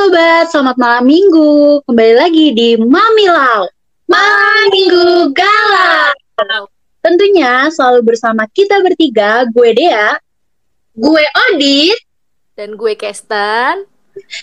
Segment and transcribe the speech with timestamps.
[0.00, 1.84] sobat, selamat malam minggu.
[1.84, 3.68] Kembali lagi di Mami Lau.
[4.08, 6.64] Malam Minggu Galau.
[7.04, 10.16] Tentunya selalu bersama kita bertiga, gue Dea,
[10.96, 12.00] gue Odit,
[12.56, 13.84] Dan gue Kestan.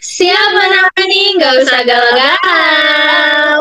[0.05, 3.58] Siap menemani, gak usah galau-galau.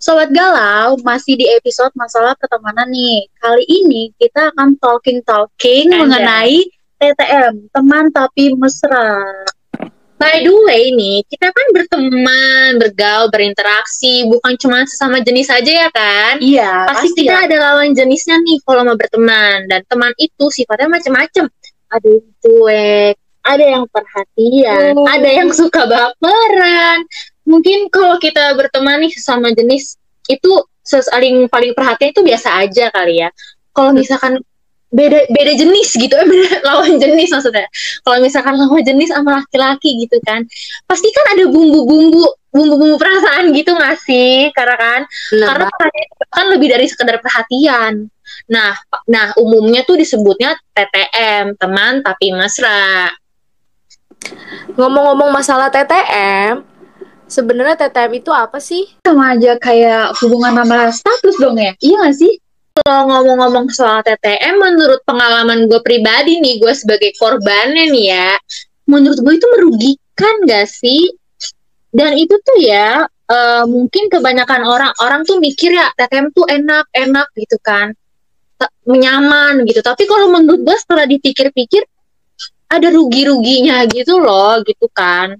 [0.00, 3.28] Sobat Galau, masih di episode masalah pertemanan nih.
[3.36, 9.44] Kali ini kita akan talking-talking mengenai TTM, teman tapi mesra.
[10.20, 15.88] By the way nih, kita kan berteman, bergaul, berinteraksi, bukan cuma sesama jenis aja ya
[15.88, 16.36] kan?
[16.36, 17.48] Iya, Pasti kita ya.
[17.48, 19.64] ada lawan jenisnya nih kalau mau berteman.
[19.64, 21.48] Dan teman itu sifatnya macam-macam.
[21.88, 25.08] Ada yang cuek, ada yang perhatian, Oh.
[25.08, 27.00] ada yang suka baperan.
[27.48, 29.96] Mungkin kalau kita berteman nih sesama jenis,
[30.28, 30.52] itu
[30.84, 33.32] saling paling perhatian itu biasa aja kali ya.
[33.72, 34.36] Kalau misalkan
[34.90, 37.66] beda beda jenis gitu eh beda lawan jenis maksudnya
[38.02, 40.42] kalau misalkan lawan jenis sama laki-laki gitu kan
[40.90, 46.46] pasti kan ada bumbu-bumbu bumbu-bumbu perasaan gitu nggak sih karena kan karena perhatian itu kan
[46.50, 48.10] lebih dari sekedar perhatian
[48.50, 48.74] nah
[49.06, 53.14] nah umumnya tuh disebutnya TTM teman tapi mesra
[54.76, 56.62] Ngomong-ngomong masalah TTM,
[57.26, 58.88] sebenarnya TTM itu apa sih?
[59.04, 61.72] sama aja kayak hubungan sama status dong ya.
[61.80, 62.32] Iya gak sih?
[62.70, 68.30] Kalau ngomong-ngomong soal TTM menurut pengalaman gue pribadi nih gue sebagai korbannya nih ya
[68.86, 71.10] menurut gue itu merugikan gak sih?
[71.90, 76.86] Dan itu tuh ya eh, mungkin kebanyakan orang orang tuh mikir ya TTM tuh enak
[76.94, 77.94] enak gitu kan
[78.86, 79.80] nyaman gitu.
[79.80, 81.82] Tapi kalau menurut gue setelah dipikir-pikir
[82.70, 85.34] ada rugi-ruginya gitu loh gitu kan.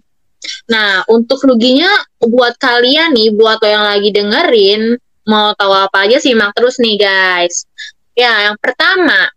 [0.73, 4.83] Nah untuk ruginya buat kalian nih buat lo yang lagi dengerin
[5.31, 7.71] mau tahu apa aja simak terus nih guys.
[8.19, 9.31] Ya, yang pertama,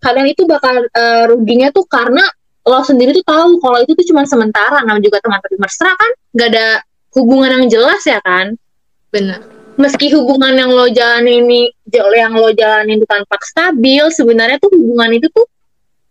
[0.00, 2.24] kalian itu bakal eh, ruginya tuh karena
[2.66, 6.10] lo sendiri tuh tahu kalau itu tuh cuma sementara, namanya juga teman tapi mesra kan,
[6.34, 6.68] gak ada
[7.14, 8.58] hubungan yang jelas ya kan.
[9.14, 9.44] Benar.
[9.76, 15.14] Meski hubungan yang lo jalanin ini, yang lo jalanin itu tanpa stabil, sebenarnya tuh hubungan
[15.14, 15.46] itu tuh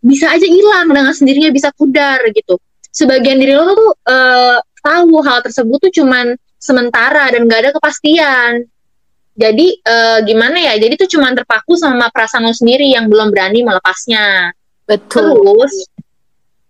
[0.06, 2.62] bisa aja hilang dengan sendirinya bisa pudar gitu.
[2.94, 8.69] Sebagian diri lo tuh eh, tahu hal tersebut tuh cuman sementara dan gak ada kepastian
[9.35, 13.62] jadi eh, gimana ya jadi tuh cuma terpaku sama perasaan lo sendiri yang belum berani
[13.62, 14.56] melepasnya
[14.88, 15.35] Betul.
[15.35, 15.73] terus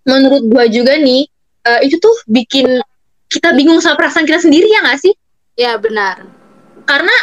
[0.06, 1.30] menurut gua juga nih
[1.66, 2.82] eh, itu tuh bikin
[3.30, 5.14] kita bingung sama perasaan kita sendiri ya nggak sih
[5.56, 6.20] Ya, benar.
[6.84, 7.16] karena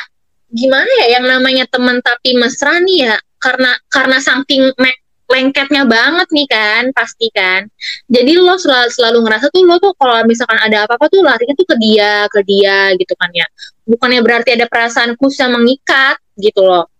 [0.49, 5.02] gimana ya yang namanya teman tapi mesra nih ya karena karena saking me-
[5.33, 7.65] lengketnya banget nih kan pasti kan.
[8.13, 11.67] Jadi lo selalu, selalu ngerasa tuh lo tuh kalau misalkan ada apa-apa tuh larinya tuh
[11.67, 13.49] ke dia ke dia gitu kan ya.
[13.89, 16.93] Bukannya berarti ada perasaan khusus yang mengikat gitu loh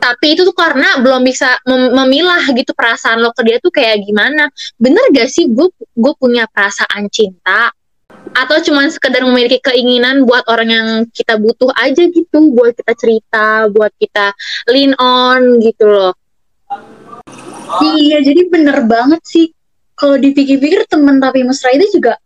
[0.00, 4.00] tapi itu tuh karena belum bisa mem- memilah gitu perasaan lo ke dia tuh kayak
[4.00, 4.48] gimana.
[4.80, 7.68] Bener gak sih gue gue punya perasaan cinta?
[8.32, 13.68] Atau cuman sekedar memiliki keinginan buat orang yang kita butuh aja gitu buat kita cerita
[13.70, 14.34] buat kita
[14.72, 16.14] lean on gitu loh
[17.78, 19.46] Iya, jadi bener banget sih.
[19.94, 22.18] Kalau dipikir-pikir teman tapi mesra itu juga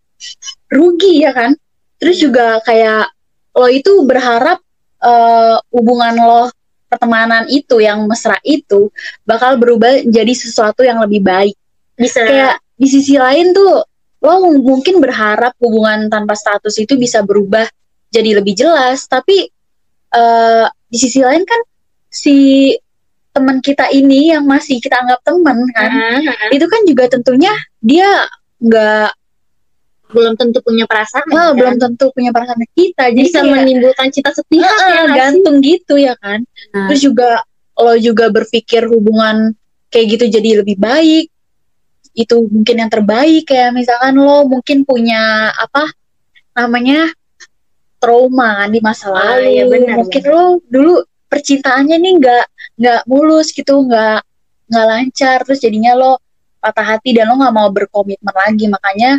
[0.72, 1.52] rugi ya kan.
[2.00, 3.10] Terus juga kayak
[3.54, 4.58] lo itu berharap
[5.04, 6.42] eh, hubungan lo
[6.88, 8.88] pertemanan itu yang mesra itu
[9.26, 11.56] bakal berubah jadi sesuatu yang lebih baik.
[11.94, 13.82] bisa Kayak di sisi lain tuh
[14.24, 17.66] lo mungkin berharap hubungan tanpa status itu bisa berubah
[18.14, 19.50] jadi lebih jelas, tapi
[20.14, 21.60] eh, di sisi lain kan
[22.06, 22.70] si
[23.34, 25.90] teman kita ini yang masih kita anggap teman kan?
[25.90, 27.52] Mhm, itu kan juga tentunya
[27.82, 28.30] dia
[28.62, 29.10] nggak
[30.14, 31.58] belum tentu punya perasaan eh, kan?
[31.58, 33.10] belum tentu punya perasaan kita.
[33.10, 35.18] Jadi bisa kayak, menimbulkan cinta sepihak eh, ya nggak sih?
[35.18, 36.46] gantung gitu ya kan?
[36.70, 37.42] Nah, terus juga
[37.74, 39.50] lo juga berpikir hubungan
[39.90, 41.26] kayak gitu jadi lebih baik.
[42.14, 45.90] Itu mungkin yang terbaik kayak misalkan lo mungkin punya apa
[46.54, 47.10] namanya
[47.98, 49.50] trauma kan di masa Ah, lalu.
[49.50, 50.94] iya, benar, mungkin lo dulu
[51.34, 52.44] percintaannya nih nggak
[52.78, 54.22] nggak mulus gitu nggak
[54.70, 56.22] nggak lancar terus jadinya lo
[56.62, 58.70] patah hati dan lo nggak mau berkomitmen lagi.
[58.70, 59.18] Makanya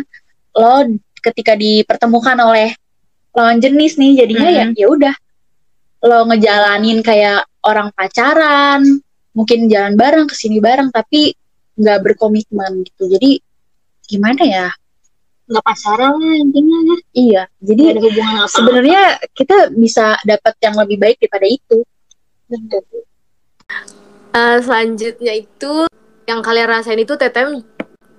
[0.56, 2.72] lo ketika dipertemukan oleh
[3.36, 4.74] lawan jenis nih jadinya ya Mhm.
[4.80, 5.14] ya udah.
[6.08, 8.80] Lo ngejalanin kayak orang pacaran
[9.36, 11.36] mungkin jalan bareng ke sini bareng tapi
[11.76, 13.04] nggak berkomitmen gitu.
[13.12, 13.36] Jadi
[14.08, 14.68] gimana ya?
[15.46, 16.96] Nggak pacaran lah intinya ya.
[17.14, 17.82] Iya jadi
[18.50, 19.02] sebenarnya
[19.36, 21.86] kita bisa dapat yang lebih baik daripada itu
[24.36, 25.86] eh, selanjutnya itu
[26.26, 27.62] yang kalian rasain itu TTM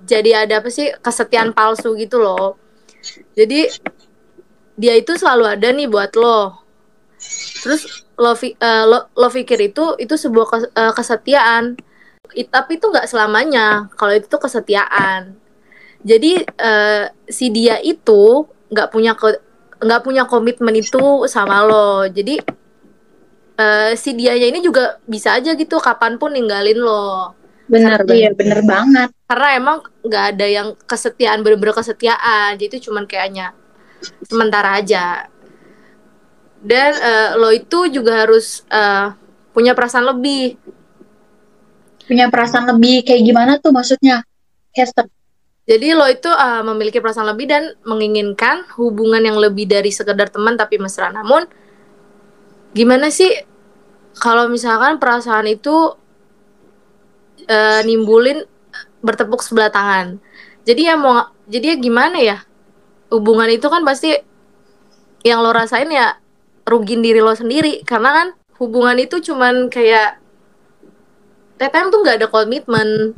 [0.08, 2.56] jadi ada apa sih kesetiaan palsu gitu loh.
[3.36, 3.68] Jadi
[4.80, 6.64] dia itu selalu ada nih buat lo.
[7.62, 11.76] Terus lo eh, lo, lo pikir itu itu sebuah eh, kesetiaan.
[12.32, 15.36] Tapi itu nggak selamanya kalau itu tuh kesetiaan.
[16.08, 19.12] Jadi eh, si dia itu nggak punya
[19.78, 22.08] nggak punya komitmen itu sama lo.
[22.08, 22.40] Jadi
[23.58, 27.34] eh, si dianya ini juga bisa aja gitu kapan pun ninggalin lo.
[27.68, 29.10] benar Iya benar bener banget.
[29.28, 29.78] Karena emang
[30.08, 32.56] nggak ada yang kesetiaan bener-bener kesetiaan.
[32.56, 33.52] Jadi itu cuman kayaknya
[34.24, 35.28] sementara aja.
[36.64, 39.12] Dan eh, lo itu juga harus eh,
[39.52, 40.56] punya perasaan lebih.
[42.08, 44.24] Punya perasaan lebih kayak gimana tuh maksudnya?
[44.72, 45.12] Hester.
[45.68, 50.56] Jadi lo itu uh, memiliki perasaan lebih dan menginginkan hubungan yang lebih dari sekedar teman
[50.56, 51.12] tapi mesra.
[51.12, 51.44] Namun
[52.76, 53.30] gimana sih
[54.18, 55.94] kalau misalkan perasaan itu
[57.48, 58.44] uh, nimbulin
[59.06, 60.18] bertepuk sebelah tangan.
[60.66, 62.38] Jadi ya mau jadi ya gimana ya?
[63.08, 64.12] Hubungan itu kan pasti
[65.24, 66.20] yang lo rasain ya
[66.68, 68.28] rugiin diri lo sendiri karena kan
[68.60, 70.20] hubungan itu cuman kayak
[71.58, 73.16] TTM tuh nggak ada komitmen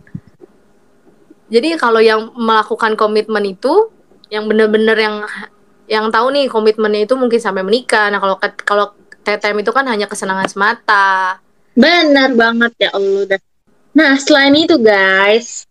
[1.49, 3.89] jadi kalau yang melakukan komitmen itu
[4.29, 5.25] yang bener-bener yang
[5.89, 8.13] yang tahu nih komitmennya itu mungkin sampai menikah.
[8.13, 8.85] Nah, kalau kalau
[9.29, 11.37] TTM itu kan hanya kesenangan semata.
[11.79, 13.41] benar banget ya Allah dah
[13.95, 15.69] nah selain itu guys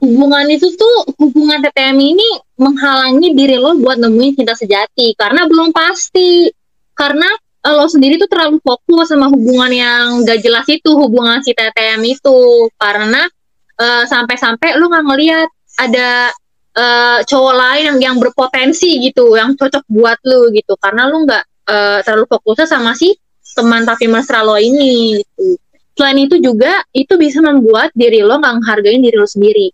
[0.00, 5.12] hubungan itu tuh hubungan TTM ini menghalangi diri lo buat nemuin cinta sejati.
[5.14, 6.48] Karena belum pasti.
[6.96, 7.28] Karena
[7.64, 12.00] eh, lo sendiri tuh terlalu fokus sama hubungan yang gak jelas itu hubungan si TTM
[12.04, 12.68] itu.
[12.80, 13.28] Karena
[13.76, 15.48] eh, sampai-sampai lo nggak ngelihat
[15.80, 16.32] ada
[16.76, 20.80] eh, cowok lain yang yang berpotensi gitu yang cocok buat lo gitu.
[20.80, 23.14] Karena lo nggak eh, terlalu fokusnya sama si
[23.54, 25.58] teman tapi mesra lo ini gitu.
[25.98, 29.68] Selain itu juga itu bisa membuat diri lo nggak menghargai diri lo sendiri.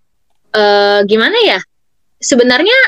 [0.56, 1.60] Eh gimana ya?
[2.18, 2.78] Sebenarnya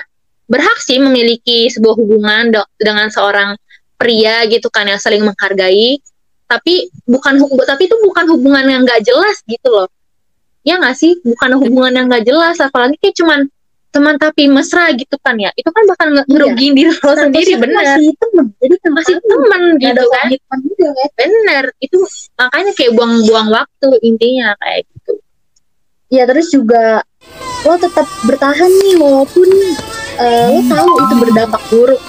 [0.49, 2.51] berhak sih memiliki sebuah hubungan
[2.81, 3.55] dengan seorang
[4.01, 6.01] pria gitu kan yang saling menghargai.
[6.49, 9.89] Tapi bukan tapi itu bukan hubungan yang nggak jelas gitu loh.
[10.65, 11.21] Ya nggak sih?
[11.21, 12.57] Bukan hubungan yang nggak jelas.
[12.59, 13.41] Apalagi kayak cuman
[13.89, 15.51] teman tapi mesra gitu kan ya.
[15.57, 18.47] Itu kan bakal nge- ngerugiin diri lo sendiri bener Masih temen.
[18.61, 20.27] Jadi kan masih temen Gak gitu kan
[20.61, 20.89] juga
[21.19, 21.99] bener itu
[22.39, 25.13] makanya kayak buang-buang waktu intinya kayak gitu
[26.09, 27.05] Ya terus juga
[27.69, 29.49] lo tetap bertahan nih walaupun
[30.17, 32.01] eh, lo tahu itu berdampak buruk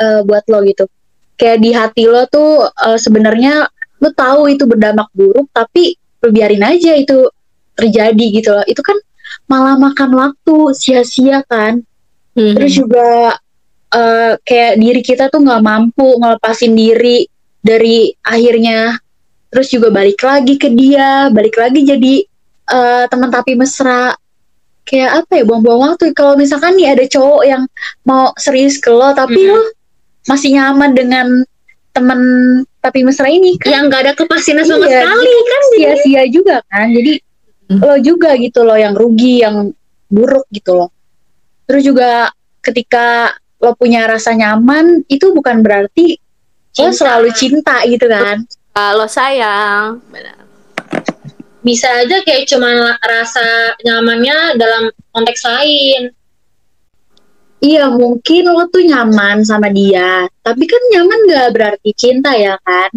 [0.00, 0.84] eh, buat lo gitu.
[1.36, 3.68] Kayak di hati lo tuh eh, sebenarnya
[4.00, 5.92] lo tahu itu berdampak buruk tapi
[6.24, 7.28] lo biarin aja itu
[7.76, 8.64] terjadi gitu loh.
[8.64, 8.96] Itu kan
[9.46, 11.82] malah makan waktu sia-sia kan.
[12.32, 12.54] Hmm.
[12.56, 13.36] Terus juga
[13.92, 17.28] eh, kayak diri kita tuh nggak mampu ngelepasin diri
[17.60, 18.96] dari akhirnya.
[19.52, 22.14] Terus juga balik lagi ke dia, balik lagi jadi
[22.72, 24.16] eh, teman tapi mesra.
[24.82, 26.10] Kayak apa ya buang-buang waktu.
[26.10, 27.62] Kalau misalkan nih ada cowok yang
[28.02, 29.50] mau serius ke lo, tapi Mhm.
[29.54, 29.60] lo
[30.26, 31.26] masih nyaman dengan
[31.92, 32.18] teman
[32.80, 36.88] tapi mesra ini kan yang nggak ada kepastian sama Iya, sekali kan sia-sia juga kan.
[36.90, 37.12] Jadi
[37.72, 37.80] Hmm.
[37.80, 39.72] lo juga gitu loh yang rugi, yang
[40.12, 40.90] buruk gitu loh.
[41.64, 42.28] Terus juga
[42.60, 43.32] ketika
[43.62, 46.18] lo punya rasa nyaman, itu bukan berarti
[46.76, 46.92] lo Cinta.
[46.92, 48.44] selalu cinta gitu kan.
[48.72, 50.36] Kalau sayang, benar.
[51.62, 56.10] bisa aja kayak cuman rasa nyamannya dalam konteks lain
[57.62, 62.90] Iya mungkin lo tuh nyaman sama dia, tapi kan nyaman gak berarti cinta ya kan.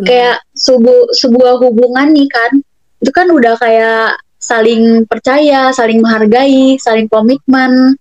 [0.00, 2.64] Kayak subu, sebuah hubungan nih kan,
[3.00, 7.96] itu kan udah kayak saling percaya, saling menghargai, saling komitmen,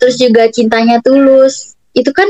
[0.00, 1.76] terus juga cintanya tulus.
[1.92, 2.26] Itu kan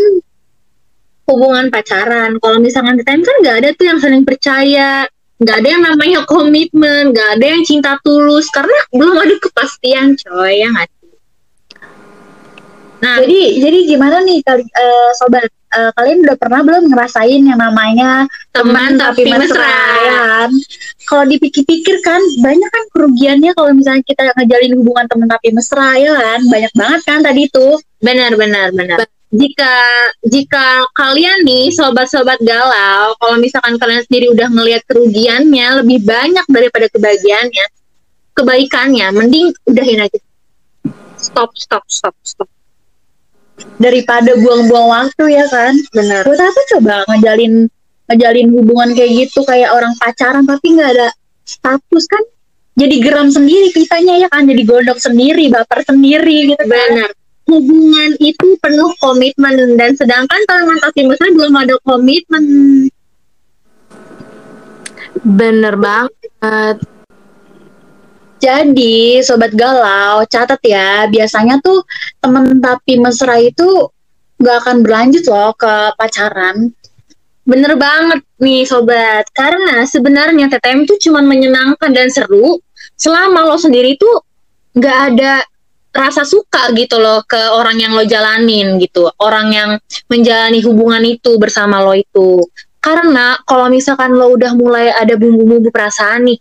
[1.31, 2.37] hubungan pacaran.
[2.43, 5.07] Kalau misalkan di time kan nggak ada tuh yang saling percaya.
[5.41, 10.61] Nggak ada yang namanya komitmen nggak ada yang cinta tulus karena belum ada kepastian coy
[10.61, 10.89] ya nggak
[13.01, 13.17] nah.
[13.25, 18.27] Jadi jadi gimana nih kali eh, sobat Eh, kalian udah pernah belum ngerasain yang namanya
[18.51, 19.71] teman tapi mesra.
[20.11, 20.51] kan?
[21.07, 26.11] Kalau dipikir-pikir kan banyak kan kerugiannya kalau misalnya kita ngejalin hubungan teman tapi mesra ya
[26.19, 27.79] kan, banyak banget kan tadi tuh.
[28.03, 28.99] benar benar benar.
[29.31, 29.75] Jika
[30.27, 36.91] jika kalian nih sobat-sobat galau kalau misalkan kalian sendiri udah ngelihat kerugiannya lebih banyak daripada
[36.91, 37.67] kebahagiaannya
[38.35, 40.19] kebaikannya mending udahin aja.
[41.15, 42.51] Stop stop stop stop
[43.81, 45.75] daripada buang-buang waktu ya kan.
[45.97, 47.67] benar Buat apa coba ngejalin
[48.11, 51.09] ngejalin hubungan kayak gitu kayak orang pacaran tapi nggak ada
[51.47, 52.23] status kan?
[52.79, 56.91] Jadi geram sendiri kitanya ya kan, jadi gondok sendiri, baper sendiri gitu kan.
[56.97, 57.11] Benar.
[57.51, 62.45] Hubungan itu penuh komitmen dan sedangkan tapi mesra belum ada komitmen.
[65.27, 66.79] Bener banget.
[68.41, 71.85] Jadi sobat galau, catat ya, biasanya tuh
[72.25, 73.93] temen tapi mesra itu
[74.41, 76.73] nggak akan berlanjut loh ke pacaran.
[77.45, 82.57] Bener banget nih sobat, karena sebenarnya TTM itu cuma menyenangkan dan seru
[82.97, 84.25] selama lo sendiri tuh
[84.77, 85.45] nggak ada
[85.91, 89.71] rasa suka gitu loh ke orang yang lo jalanin gitu orang yang
[90.07, 92.47] menjalani hubungan itu bersama lo itu
[92.79, 96.39] karena kalau misalkan lo udah mulai ada bumbu-bumbu perasaan nih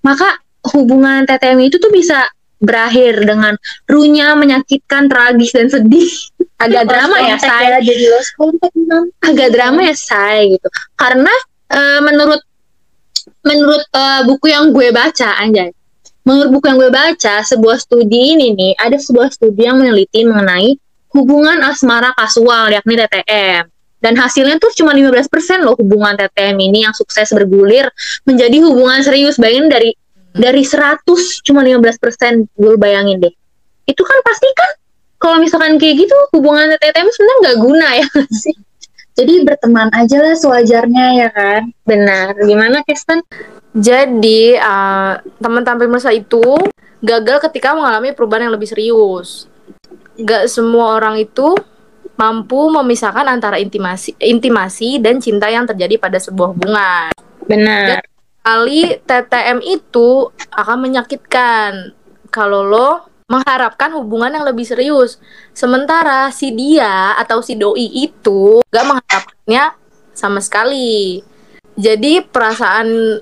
[0.00, 0.40] maka
[0.74, 2.26] hubungan TTM itu tuh bisa
[2.58, 3.54] berakhir dengan
[3.86, 6.10] runya menyakitkan tragis dan sedih.
[6.58, 9.14] Agak drama ya saya jadi lost contact Nan.
[9.22, 10.68] agak drama ya saya gitu.
[10.98, 11.30] Karena
[11.70, 12.42] eh, menurut
[13.46, 15.70] menurut eh, buku yang gue baca anjay.
[16.26, 20.76] Menurut buku yang gue baca sebuah studi ini nih ada sebuah studi yang meneliti mengenai
[21.14, 23.64] hubungan asmara kasual yakni TTM
[23.98, 25.26] dan hasilnya tuh cuma 15%
[25.66, 27.90] loh hubungan TTM ini yang sukses bergulir
[28.22, 29.38] menjadi hubungan serius.
[29.38, 29.90] Bayangin dari
[30.38, 31.02] dari 100
[31.42, 33.34] cuma 15% gue bayangin deh.
[33.84, 34.70] Itu kan pasti kan
[35.18, 38.54] kalau misalkan kayak gitu hubungan TTM sebenarnya nggak guna ya sih?
[39.18, 41.74] Jadi berteman aja lah sewajarnya ya kan?
[41.82, 42.38] Benar.
[42.46, 43.18] Gimana Kristen?
[43.74, 46.54] Jadi eh, teman tampil mesra itu
[47.02, 49.50] gagal ketika mengalami perubahan yang lebih serius.
[50.22, 51.54] Gak semua orang itu
[52.14, 57.10] mampu memisahkan antara intimasi, intimasi dan cinta yang terjadi pada sebuah hubungan.
[57.48, 58.04] benar
[58.48, 61.92] Kali TTM itu akan menyakitkan
[62.32, 65.20] kalau lo mengharapkan hubungan yang lebih serius.
[65.52, 69.76] Sementara si dia atau si doi itu gak mengharapkannya
[70.16, 71.20] sama sekali.
[71.76, 73.20] Jadi perasaan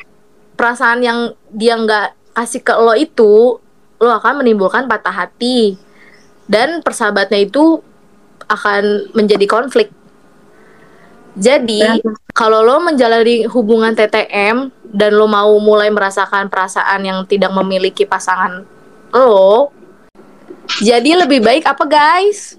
[0.55, 3.59] perasaan yang dia nggak kasih ke lo itu
[3.99, 5.75] lo akan menimbulkan patah hati
[6.47, 7.83] dan persahabatnya itu
[8.47, 9.91] akan menjadi konflik.
[11.37, 11.85] Jadi
[12.33, 18.65] kalau lo menjalani hubungan TTM dan lo mau mulai merasakan perasaan yang tidak memiliki pasangan
[19.13, 19.69] lo,
[20.81, 22.57] jadi lebih baik apa guys?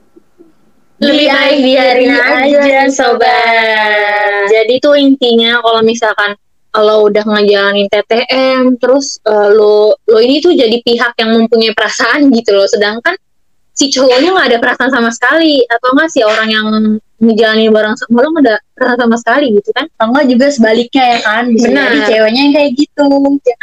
[0.98, 4.50] lebih baik biarin aja sobat.
[4.50, 6.34] Jadi tuh intinya kalau misalkan
[6.78, 12.34] lo udah ngejalanin TTM terus eh, lo lo ini tuh jadi pihak yang mempunyai perasaan
[12.34, 12.66] gitu loh.
[12.66, 13.14] Sedangkan
[13.78, 15.62] si cowoknya nggak ada perasaan sama sekali.
[15.70, 16.68] Atau nggak si orang yang
[17.18, 21.20] ngejalanin bareng sama lo nggak ada perasaan sama sekali gitu kan enggak juga sebaliknya ya
[21.26, 21.82] kan bisa Benar.
[21.90, 23.08] jadi ceweknya yang kayak gitu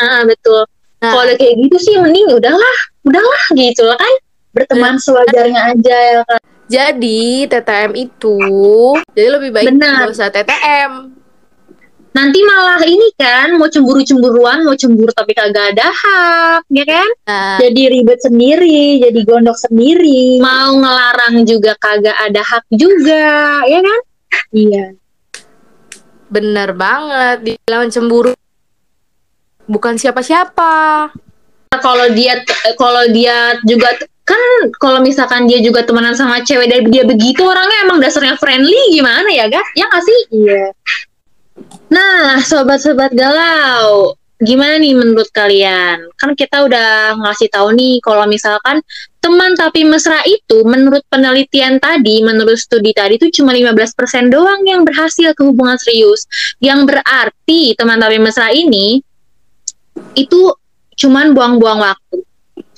[0.02, 0.62] ah betul
[1.04, 1.12] Nah.
[1.12, 4.14] kalau udah kayak gitu sih mending udahlah udahlah gitu loh kan
[4.56, 8.40] berteman sewajarnya aja ya kan Jadi TTM itu
[9.12, 10.08] jadi lebih baik Benar.
[10.08, 11.12] gak usah TTM.
[12.14, 17.08] Nanti malah ini kan mau cemburu-cemburuan mau cemburu tapi kagak ada hak ya kan?
[17.26, 20.38] Nah, jadi ribet sendiri jadi gondok sendiri.
[20.38, 24.00] Mau ngelarang juga kagak ada hak juga ya kan?
[24.54, 24.84] Iya.
[26.30, 28.32] Bener banget dibilang cemburu.
[29.66, 31.10] Bukan siapa-siapa.
[31.74, 32.38] kalau dia
[32.78, 33.90] kalau dia juga
[34.24, 38.94] kan kalau misalkan dia juga temenan sama cewek dari dia begitu orangnya emang dasarnya friendly
[38.94, 40.20] gimana ya ga ya nggak sih?
[40.32, 40.70] Iya
[41.92, 46.10] nah sobat-sobat galau gimana nih menurut kalian?
[46.18, 48.82] Kan kita udah ngasih tahu nih kalau misalkan
[49.22, 54.82] teman tapi mesra itu menurut penelitian tadi menurut studi tadi itu cuma 15% doang yang
[54.82, 56.26] berhasil ke hubungan serius.
[56.58, 59.00] Yang berarti teman tapi mesra ini
[60.18, 60.40] itu
[60.98, 62.18] cuman buang-buang waktu.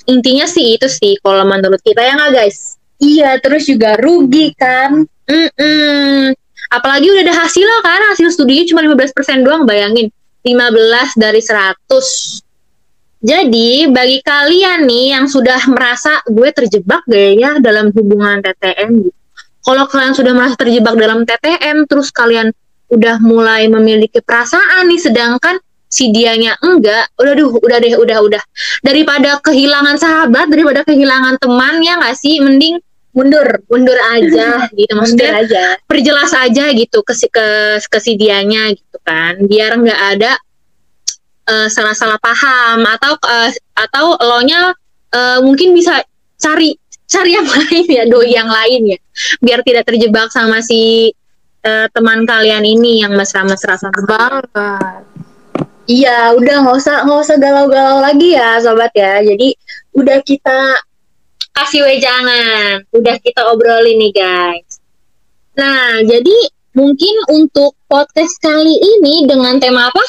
[0.07, 2.77] Intinya sih itu sih kalau menurut kita ya nggak guys.
[2.97, 5.05] Iya terus juga rugi kan?
[5.27, 6.36] Mm-mm.
[6.71, 10.11] Apalagi udah ada hasilnya kan hasil studinya cuma 15% doang bayangin
[10.43, 12.47] 15 dari 100
[13.17, 19.17] jadi bagi kalian nih yang sudah merasa gue terjebak gayanya dalam hubungan TTM gitu.
[19.65, 22.53] Kalau kalian sudah merasa terjebak dalam TTM terus kalian
[22.87, 25.59] udah mulai memiliki perasaan nih sedangkan
[25.91, 28.43] si dianya enggak, udah duh, udah deh, udah udah.
[28.85, 32.79] Daripada kehilangan sahabat, daripada kehilangan teman ya nggak sih, mending
[33.17, 34.93] mundur, mundur aja gitu.
[34.93, 39.73] mundur Maksudnya aja perjelas aja gitu ke si ke, ke si dianya gitu kan biar
[39.81, 40.37] nggak ada
[41.49, 44.69] eh, salah-salah paham atau eh, atau lo nya
[45.09, 46.05] eh, mungkin bisa
[46.37, 46.77] cari
[47.09, 48.99] cari yang lain ya doi yang lain ya
[49.41, 51.09] biar tidak terjebak sama si
[51.65, 54.45] eh, teman kalian ini yang mesra-mesra sama banget.
[55.87, 59.23] Iya, udah nggak usah nggak usah galau-galau lagi ya, sobat ya.
[59.23, 59.55] Jadi
[59.95, 60.75] udah kita
[61.57, 64.77] kasih wejangan udah kita obrolin nih guys
[65.57, 70.03] nah jadi mungkin untuk podcast kali ini dengan tema apa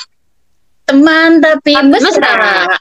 [0.88, 2.09] teman tapi mesra.
[2.09, 2.76] mesra.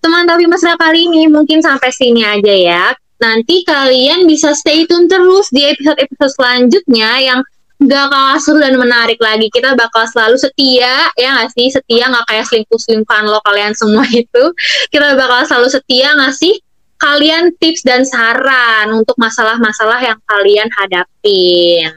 [0.00, 2.84] Teman tapi mesra kali ini mungkin sampai sini aja ya.
[3.20, 7.40] Nanti kalian bisa stay tune terus di episode-episode selanjutnya yang
[7.84, 9.48] gak kalah seru dan menarik lagi.
[9.52, 11.68] Kita bakal selalu setia, ya nggak sih?
[11.68, 14.44] Setia nggak kayak selingkuh-selingkuhan lo kalian semua itu.
[14.88, 16.63] Kita bakal selalu setia ngasih
[17.04, 21.92] kalian tips dan saran untuk masalah-masalah yang kalian hadapin.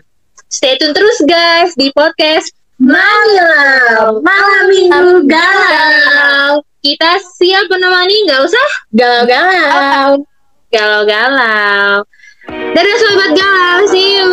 [0.52, 6.60] Stay tune terus guys di podcast Malam Malam Minggu Galau.
[6.84, 10.28] Kita siap menemani, nggak usah Galau-galau.
[10.68, 12.04] galau-galau.
[12.48, 14.28] Dadah sobat galau, see you.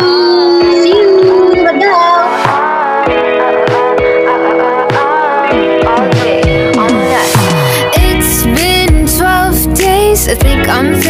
[0.83, 1.07] See you,
[1.55, 2.44] sobat galau.
[10.75, 10.95] Something